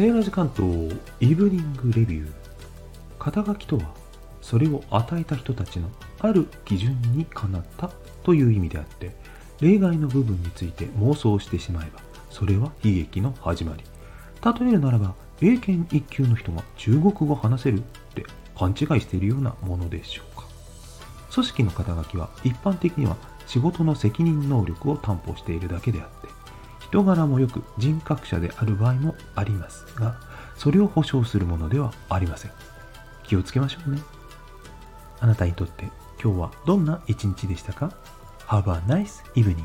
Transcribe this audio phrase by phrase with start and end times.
[0.00, 2.32] セーラージ関東イブニングレビュー。
[3.18, 3.82] 肩書きとは
[4.40, 7.90] それを与えた人たちのある基準にかなった
[8.22, 9.10] という意味であって
[9.60, 12.00] 例外の部分について妄想してしまえば
[12.30, 13.84] それは悲劇の始まり。
[14.42, 17.82] 例えるならば英検1級の人が中国語話せるっ
[18.14, 18.24] て
[18.58, 20.46] 勘違いしているようなものでしょうか。
[21.30, 26.39] 組織の肩書きは一般的には仕事の責任能力を担保しているだけであって
[26.90, 30.16] 人柄もよく人格者である場合もありますが
[30.56, 32.50] それを保証するものではありません。
[33.22, 34.02] 気をつけましょうね。
[35.20, 35.84] あなたにとって
[36.22, 37.92] 今日はどんな一日でしたか
[38.48, 39.64] ？Have a nice evening.